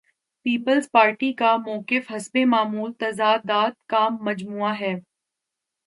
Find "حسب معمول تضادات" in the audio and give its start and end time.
2.11-3.73